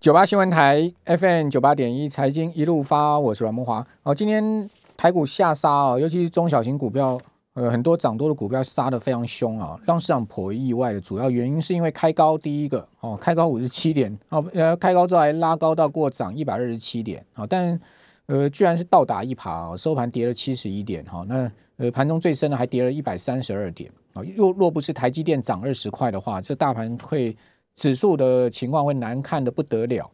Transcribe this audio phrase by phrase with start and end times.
[0.00, 3.86] 九八新闻台 FM 九八点一财经一路发，我是阮梦华。
[4.02, 7.20] 哦，今天台股下杀啊，尤其是中小型股票，
[7.52, 17.78] 呃，很多涨多的股票杀的非常凶啊，让市场颇为意外的主要原因是因为开高第一个哦，开高五十七点哦，呃，开高之后还拉高到过涨一百二十七点啊，但
[18.24, 27.36] 呃，居然是倒打一耙哦，收盘跌了七十一点哈，那呃，盘中最深的还跌了一百三十二点啊，若若不是台积电涨二十块的话，这大盘会。
[27.80, 30.10] 指数的情况会难看的不得了，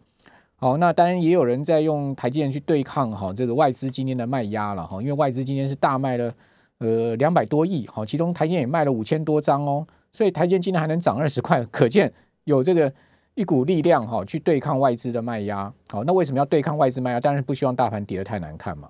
[0.54, 6.32] 好，那当然也有人在用台积电去对抗哈这个外资今天的卖压了哈，因为外资今天是大卖了
[6.78, 12.12] 呃两百多亿，好，其中台积电也卖了五千多张哦，所以台积电今天还能涨二十块，可见
[12.44, 12.92] 有这个
[13.34, 17.18] 一股力量哈去对抗外资的卖压，好，那为什么要对抗外资卖压？
[17.18, 18.88] 当然不希望大盘跌得太难看嘛，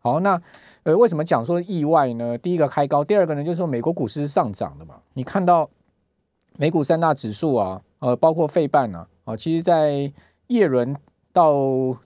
[0.00, 0.42] 好，那
[0.82, 2.36] 呃为什么讲说意外呢？
[2.38, 5.70] 第一个开高，第二个呢就是说美国股市是上涨的嘛，你看到
[6.58, 7.80] 美股三大指数啊。
[7.98, 10.12] 呃，包括费办呢，啊，其实，在
[10.48, 10.94] 叶伦
[11.32, 11.54] 到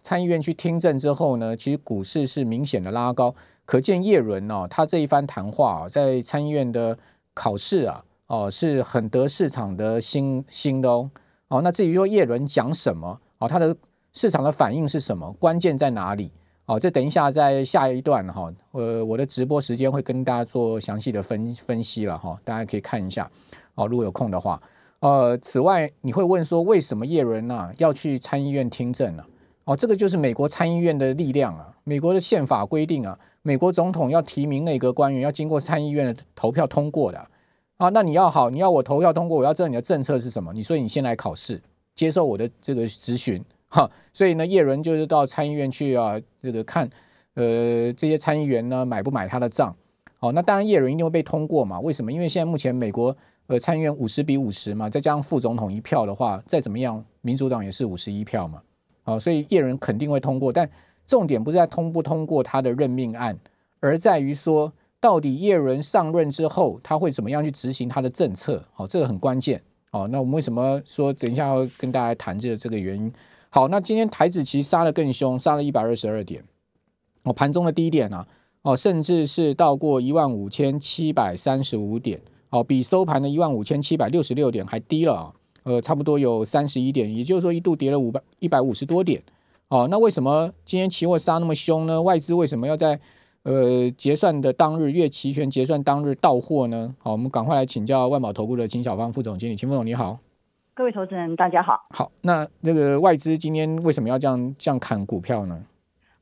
[0.03, 6.97] 参议院去听证之后呢，其实股市是明显的拉高，可见叶伦呢，他这一番谈话啊，在参议院的
[7.35, 11.11] 考试啊，哦，是很得市场的心心的哦。
[11.49, 13.77] 哦，那至于说叶伦讲什么，哦，他的
[14.13, 16.33] 市场的反应是什么，关键在哪里？
[16.67, 23.29] 哦，这等一下在下一段哈，呃，我的直播时间会跟大家做详细的分分析了哈，大家可以看一下，
[23.75, 24.61] 哦，如果有空的话。
[25.01, 29.25] 呃，此外，你会问说，为什么叶伦呐要去参议院听证呢？
[29.65, 31.75] 哦，这个就是美国参议院的力量啊。
[31.85, 37.19] 美国的宪法规定啊，美国总统要提名内阁官员，要经过参议院的投票通过的
[37.79, 37.89] 啊。
[37.89, 40.53] 那你要好，你要我投票通过，我要知道你的政策是什么。
[40.53, 41.61] 你说你先来考试，
[41.95, 43.91] 接受我的这个咨询哈。
[44.13, 46.87] 所以呢，叶伦就是到参议院去啊，这个看
[47.35, 49.75] 呃这些参议员呢买不买他的账。
[50.21, 51.81] 好，那当然叶伦一定会被通过嘛？
[51.81, 52.13] 为什么？
[52.13, 53.17] 因为现在目前美国。
[53.47, 58.63] 呃，参议院五十比五十嘛，再加上副总统一票的话，再怎么样，民主党也是五十一票嘛。
[59.03, 60.53] 好，所以叶伦肯定会通过。
[60.53, 60.71] 但
[61.05, 63.37] 重点不是在通不通过他的任命案，
[63.81, 68.65] 而在于说，到底叶伦上任之后，他会怎么样去执行他的政策？
[68.73, 69.61] 好，这个很关键。
[69.91, 73.13] 好，那我们为什么说等一下要跟大家谈这个这个原因？
[73.49, 76.45] 好，那今天台子期杀的更凶，杀了一百二十二点。
[77.25, 78.25] 哦，盘中的低点呢？
[78.63, 82.21] 哦，甚至是到过一万五千七百三十五点。
[82.51, 85.33] 好，比收盘的一万五千七百六十六点还低了啊，
[85.63, 89.23] 呃，差不多有三十一点，也就是说一度跌了五百一百五十多点。
[89.69, 92.03] 哦，那为什么今天期货杀那么凶呢？
[92.03, 92.99] 外资为什么要在
[93.45, 96.95] 呃结算的当日，月期权结算当日到货呢？
[96.99, 100.19] 好，我们赶快来请教万宝投顾的秦小芳副总经理，秦副总你好。
[100.75, 101.75] 各位投资人大家好。
[101.91, 105.65] 好，那那个外资今天为什么要这样这样砍股票呢？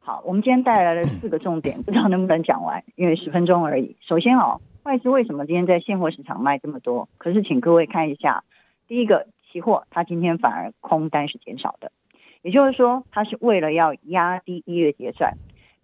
[0.08, 3.94] 好，我们今天带来了四个重点， 不知道能不能讲完，因为十分钟而已。
[4.00, 4.62] 首先哦。
[4.84, 7.10] 外资为什么今天在现货市场卖这么多？
[7.18, 8.42] 可是，请各位看一下，
[8.86, 11.92] 第一个期货，它今天反而空单是减少的，
[12.40, 15.34] 也就是说，它是为了要压低一月结算。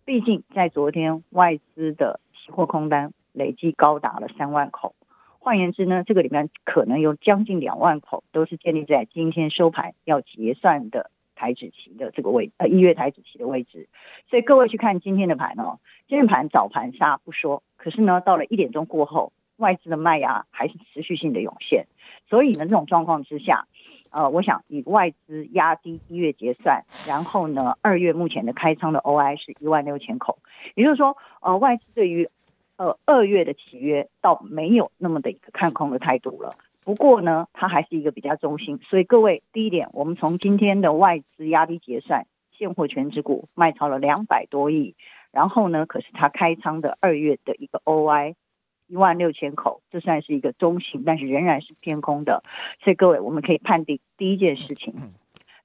[0.07, 4.95] 毕竟，在昨天外资的期货空单累计高达了三万口，
[5.39, 11.11] 换言之呢，这个里面可能有将近两万口都是建立在今天收盘要结算的
[11.45, 13.89] 台指期的这个位呃一月台指期的位置。
[14.31, 15.79] 所以，各位去看今天的盘哦，
[16.09, 17.63] 今天盘早盘杀不说。
[17.77, 21.87] 可是呢，到了一点钟过后，外资的卖压还是持续性的涌现，
[22.31, 23.67] 所以呢，这种状况之下，
[24.09, 30.39] 呃，我想以外资压低一月结算，然后呢，二月目前的开仓的 OI 是一万六千口，
[30.75, 32.31] 也就是说，呃，外资对于
[32.77, 36.57] 呃二月的契约倒没有那么的一个看空的态度了。
[36.85, 44.95] 不过呢，它还是一个比较中性，所以各位，第一点，我们从今天的外资压力结算，现货全指股卖超了两百多亿。
[45.33, 45.85] 然后呢？
[45.85, 48.35] 可是它开仓的二月的一个 OI
[48.87, 52.45] 一万六千口，这算是一个中型，但是仍然是偏空的。
[52.85, 54.95] 所以各位，我们可以判定第一件事情，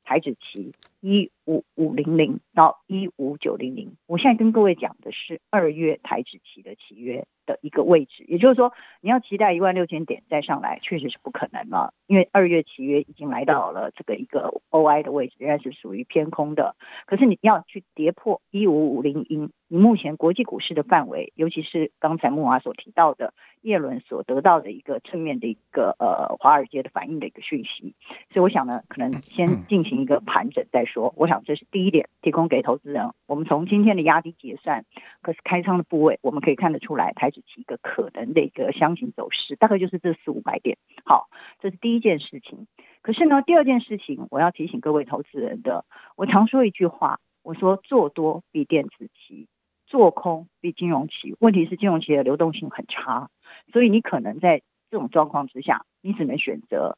[0.10, 3.96] 台指期一五五零零到一五九零零。
[4.08, 7.28] 我现在跟各位讲的是二月台指期的契约。
[7.50, 16.76] 的一个位置，也就是说，你要期待一万六千点再上来，确实是不可能了，因为二月契约已经来到了这个一个 OI 的位置，仍然是属于偏空的。
[17.08, 27.96] 可是你要去跌破一五五零零，你目前国际股市的范围，尤其是刚才木华所提到的叶伦所得到的一个正面的一个呃华尔街的反应的一个讯息，
[28.32, 31.14] 所以我想呢，可能先进行一个盘整再说。
[31.18, 33.12] 我想这是第一点，提供给投资人。
[33.26, 34.86] 我们从今天的压低结算，
[35.22, 37.44] 可是开仓的部位，我们可以看得出来，台指。
[37.56, 40.78] 一个可能的一个箱型走势，大概就是这四五百点。
[41.04, 41.30] 好，
[41.60, 42.68] 这是第一件事情。
[43.02, 45.86] 可是呢，第二件事情，我要提醒各位投资人的，
[46.16, 49.48] 我常说一句话，我说做多比电子期，
[49.88, 51.36] 做空比金融期。
[51.40, 53.30] 问题是金融期的流动性很差，
[53.72, 54.62] 所以你可能在
[54.92, 56.98] 这种状况之下，你只能选择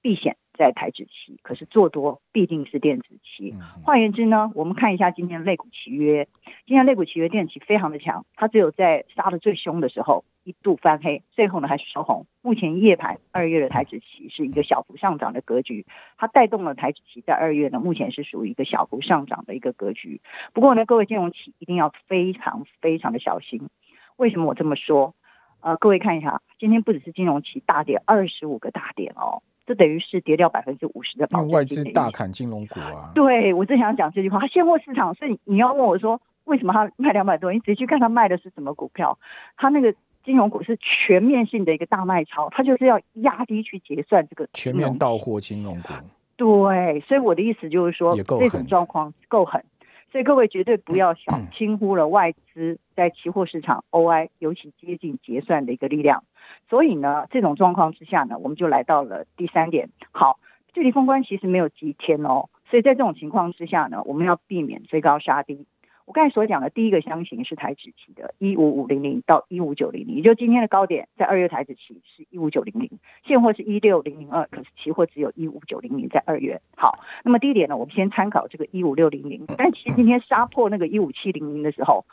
[0.00, 3.54] 避险在台指期，可是做多必定是电子期。
[3.82, 6.28] 换言之呢，我们看一下今天类股契约，
[6.66, 12.26] 今天类股契约电期非常的强，它只有在杀的最凶的时候一度翻黑，最后呢还是收红。
[12.42, 15.84] 目前夜盘二月的台指期是一个小幅上涨的格局，
[16.16, 20.20] 它带动了台指期在二月呢目前是属于一个小幅上涨的一个格局。
[20.52, 23.68] 不过呢，各位金融企一定要非常非常的小心。
[24.16, 25.14] 为什么我这么说？
[25.60, 33.10] 呃，各位看一下，今天不只是金融期大跌二十五个大点哦，这等于是跌掉百分之五十的外资大砍金融股啊！
[33.14, 34.38] 对，我正想讲这句话。
[34.38, 37.52] 它现货市场，所以你要问我说，为什么它卖两百多？
[37.52, 39.18] 你仔细去看它卖的是什么股票？
[39.56, 39.92] 它那个
[40.24, 45.88] 金融股是全面性的一个大卖超，它就是要压低去结算这个全面到货金融股。
[46.36, 49.62] 对，所以我的意思就是说，这种状况够狠。
[50.10, 56.24] 所以各位绝对不要小轻忽了外资在期货市场 OI 尤其接近结算的一个力量。
[56.68, 59.90] 所以呢，这种状况之下呢，我们就来到了第三点。
[60.10, 60.38] 好，
[60.72, 65.66] 距离封关其实没有几天哦，所以在这种情况之下呢，我们要避免追高杀低。
[66.08, 72.90] 我刚才所讲的第一个箱型是台指期的，一五五零零到一五九零零，也就今天的高点，在二月台指期是一五九零零，
[73.26, 76.62] 现货是一六零零二，可是期货只有一五九零零在二月。
[76.74, 82.06] 好，那么第一点呢，我们先参考这个一五六零零，但其实今天杀破那个一五七零零的时候，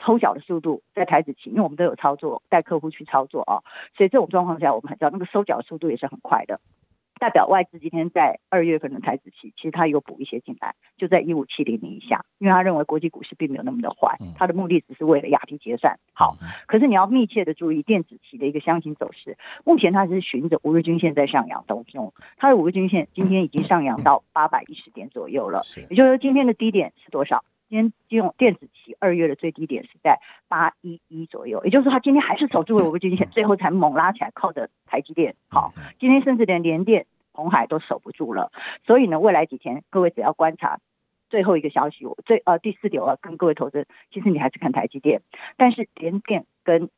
[0.00, 3.60] 抽脚的速度在台指期，因为我们都有操作带客户去操作啊，
[3.94, 6.60] 所以这种状况下，我们很知道那个收脚速度也是很快的。
[7.24, 15.98] 代表外资今天在二月份的台子期，其实他有补一些进来，就在一五七零零以下，因为他认为国际股市并没有那么的坏，他的目的只是为了压低结算。
[16.12, 16.36] 好，
[16.66, 27.42] 可是你要密切的注意电子期的一个箱型走势，目前它是循着五日均线在上扬当中，它的五日均线今天已经上扬到八百一十点左右了，也就是说今天的低点是多少？
[27.70, 35.34] 今天金融电子期二月的最低点是在八一一左右，也就是说它今天还是守住了五日均线，最后才猛拉起来，靠着台积电。
[35.48, 37.06] 好，今天甚至连连电。
[37.34, 38.50] 红海都守不住了，
[38.86, 40.78] 所以呢，未来几天各位只要观察
[41.28, 45.20] 最后一个消息，我最呃第四点我要跟各位投资，其实你还是看台积电，
[45.56, 46.88] 但是联电跟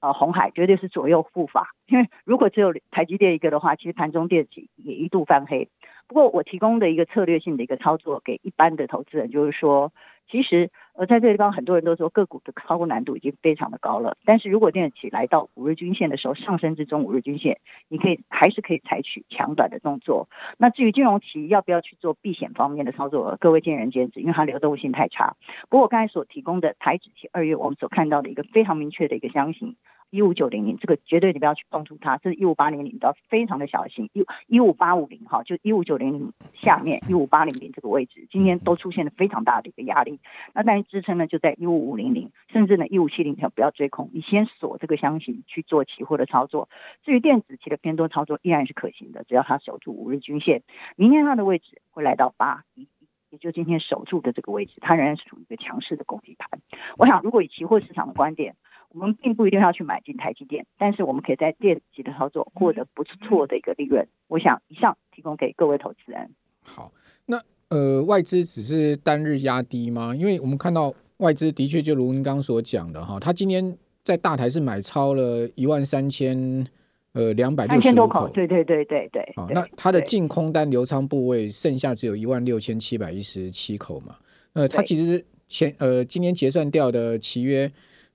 [0.00, 5.68] 呃红海绝对是左右护法，因为如果只有台积电一个的话，其实盘中电子也一度翻黑。
[6.08, 9.92] 不过我提供的一个策略性的一个操作给一般的投资人，就是说。
[10.30, 14.18] 其实，呃，在这个地方，很多人都说个股的操作难度已经非常的高了。
[14.26, 20.28] 但是如果电子起来到五日均线的时候，上升至中五日均线，你可以还是可以采取强短的动作。
[20.58, 25.34] 那至于金融期要不要去做避险方面的操作，各位见仁见智，因为它流动性太差。
[25.70, 29.76] 不过我刚才所提供的台指期二月我们所看到的一个非常明确的一个箱型。
[30.12, 34.10] 一五九零零，这个绝对你不要去碰触它，这是一五八零零，都要非常的小心。
[34.12, 40.20] 一一五八五零哈，就一五九零零下面一五八零零这个位置，今天都出现了非常大的一个压力。
[40.52, 46.68] 那但是支撑呢就在一五五零零，甚至呢一五七零条不要追空，你先锁这个箱型去做期货的操作。
[47.02, 50.62] 至于电子期的偏多操作依然是可行的，只要它守住五日均线，
[50.94, 52.86] 明天它的位置会来到八一，
[53.30, 56.60] 也就今天守住的这个位置，它仍然是属于一个强势的攻击盘。
[56.98, 58.54] 我想，如果以期货市场的观点。
[58.94, 64.06] 我们并不一定要去买进台积电，但是我们可以在电子的操作获得不错的一个利润。
[64.28, 66.30] 我想以上提供给各位投资人。
[66.62, 66.92] 好，
[67.24, 70.14] 那呃，外资只是单日压低吗？
[70.14, 76.66] 因为我们看到外资的确就如您刚刚所讲的哈，他今天在大台是买超了一万三千
[77.12, 79.32] 呃两百六十多口，对对对对对。
[79.36, 84.16] 好，那它的净空单流仓部位剩下只有一万六千七百一十七口嘛？
[84.52, 87.72] 呃，它其实前呃今天结算掉的契约。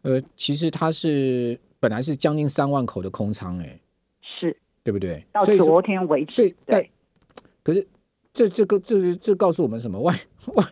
[0.08, 3.78] 呃，其实它是本来是将近三万口的空仓，哎，
[4.22, 5.22] 是对不对？
[5.34, 6.90] 到昨天为止，对。
[7.62, 7.86] 可是
[8.32, 10.00] 这这个这这告诉我们什么？
[10.00, 10.16] 外
[10.54, 10.64] 外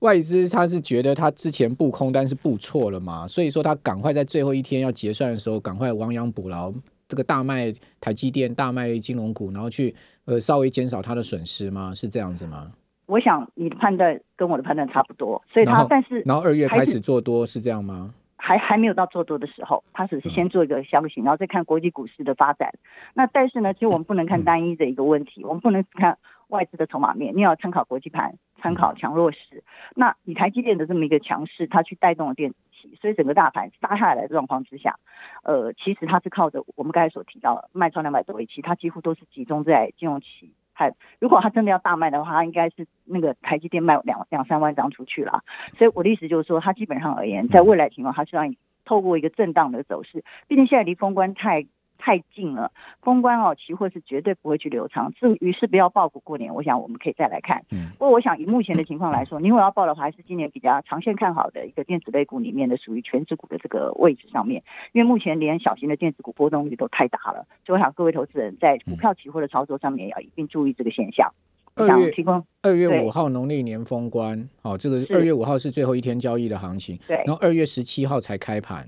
[0.00, 3.26] 外资他是觉得他之前布空单是布错了嘛？
[3.26, 6.70] 所以说他赶快在最后一天要结算的时候，赶快亡羊补牢，
[7.08, 9.94] 这个大卖台积电，大卖金融股，然后去
[10.26, 11.94] 呃稍微减少他的损失吗？
[11.94, 12.70] 是这样子吗？
[13.06, 18.12] 我想你的判断跟我的判断差不多，所以他但是然后二月开始做多是这样吗？
[18.52, 22.74] 还还没有到做多的时候，他只是先做一个消息，然后再看国际股市的发展。
[23.14, 26.18] 那但是呢，其实我们不能看单一的一个问题，我们不能看
[26.48, 29.64] 外资的筹码面，你要参考国际盘，参考强弱势。
[29.94, 34.98] 那以台积电的这么一个强势，它去带动了电子，所以整个大盘杀下来的状况之下，
[35.44, 40.52] 呃，其实它是靠着我们刚才所提到的卖超两百多亿其，它几乎都是集中在金融期。
[40.82, 45.42] 还如果他真的要大卖的话，他应该是那个台积电卖两两三万张出去了。
[45.78, 48.42] 所以我的意思就是说，他基本上而言，在未来情况，他是要
[48.84, 50.24] 透过一个震荡的走势。
[50.48, 51.66] 毕竟现在离封关太
[52.04, 55.12] 太近了，封关哦，期货是绝对不会去留仓。
[55.12, 57.64] 至于是不要报股过年，我想我们可以再来看。
[57.70, 57.90] 嗯。
[57.92, 71.32] 不过我想以目前的情况来说，你如果要报的话，还是今年比较长线看好的一个电子类股里面的属于全指股的这个位置上面，因为目前连小型的电子股波动率都太大了，所以我想各位投资人在股票期货的操作上面也要一定注意这个现象。
[71.74, 78.86] 二月提供二月五号农历年封关，好，这个二月五号是最后一天交易的行情，对，然后二月十七号才开盘，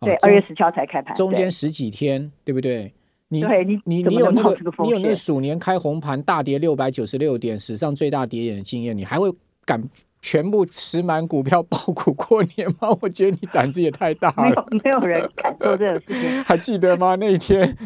[0.00, 2.92] 对，二月十七号才开盘，中间十几天，对不对？
[3.28, 9.32] 你对你你你有那个你有那鼠年开红盘大跌六百九十六点，史上最大跌点的经验，你还会
[9.64, 9.82] 敢
[10.20, 12.88] 全部持满股票爆股过年吗？
[13.00, 17.14] 我觉得你胆子也太大了，没有 没有人敢做这种事情，还记得吗？
[17.16, 17.76] 那一天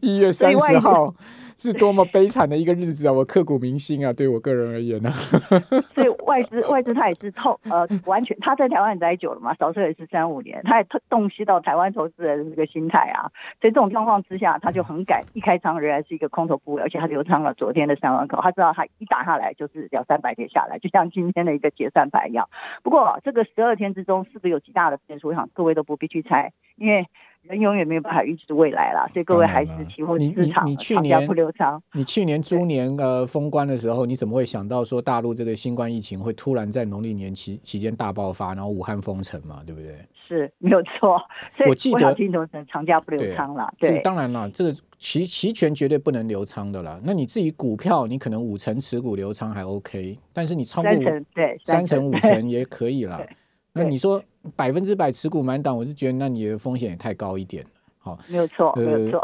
[0.00, 1.14] 一月三十号。
[1.62, 3.12] 是多么悲惨的一个日子啊！
[3.12, 5.10] 我刻骨铭心啊，对我个人而言呢。
[5.94, 13.30] 所以外资外资他也是透呃，完全他在台湾待久了嘛，少说也是三五年，他也洞悉到台湾投资人的这个心态啊。
[13.60, 22.48] 所以这种状况之下，他就很敢一开仓仍然是一个空头部位，而且他流仓了昨天的三万口，他知道他一打下来就是两三百点下来，就像今天的一个结算盘一样。
[22.82, 25.28] 不过这个十二天之中是不是有极大的变数？
[25.28, 27.06] 我想各位都不必去猜，因为。
[27.42, 31.82] 人永远没有办法预知未来啦，所以各位还是期货市场长家不留仓。
[31.92, 39.96] 你去年猪年呃封关的时候，你怎么会想到说大陆这个新冠疫情会突然在农历年期期间大爆发，然后武汉封城嘛，对不对？
[40.28, 41.20] 是没有错。
[41.68, 43.68] 我记得金头城长假不留仓了。
[43.78, 46.98] 对，当然了，这个期期权绝对不能留仓的啦。
[47.02, 50.90] 那你自己股票，你可能五成持股留仓还 OK，但是你超过
[51.34, 53.20] 对三成五成也可以了。
[53.74, 54.22] 那你说
[54.56, 57.70] 百分之百持股满档，我是觉得那你的风险也太高一点了。
[57.98, 59.20] 好，没有错，没有错。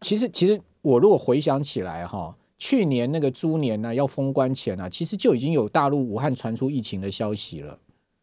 [0.00, 7.78] 其实，其实我如果回想起来哈，去年那个猪年呢，要封关前啊，其实就已经有大陆武汉传出疫情的消息了。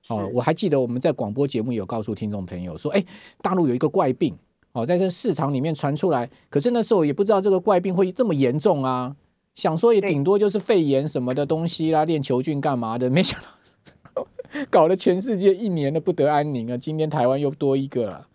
[0.08, 3.04] 哦，我还记得我们在广播节目有告诉听众朋友说，哎，
[3.42, 4.38] 大陆有一个怪病，
[4.74, 9.16] 哦，在这市场里面传出来，可是那时候也不知道这个怪病会这么严重啊，
[9.56, 13.48] 想说也顶多就是肺炎什么的东西啦，链球菌干嘛的，没想到。
[14.70, 16.78] 搞得全世界一年的不得安宁啊！
[16.78, 18.28] 今天台湾又多一个了，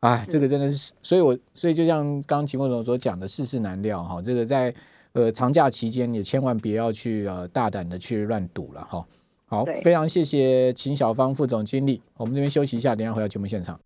[0.00, 4.22] 哎，这个真的是，所以我所以就像刚刚秦副总所讲的，世事难料哈。
[4.22, 4.72] 这个在
[5.12, 9.06] 呃长假期间也千万别要去呃大胆的去乱赌了哈。
[9.46, 13.78] 好，非常谢谢秦小芳副总经理，我们这边休息一下，等下回到节目现场。